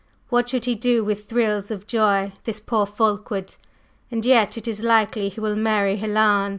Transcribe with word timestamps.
What 0.29 0.49
should 0.49 0.65
he 0.65 0.73
do 0.73 1.03
with 1.03 1.29
thrills 1.29 1.69
of 1.69 1.85
joy 1.85 2.31
this 2.45 2.59
poor 2.59 2.87
Fulkeward? 2.87 3.53
And 4.09 4.25
yet 4.25 4.57
it 4.57 4.67
is 4.67 4.83
likely 4.83 5.29
he 5.29 5.39
will 5.41 5.55
marry 5.55 5.97
Helen. 5.97 6.49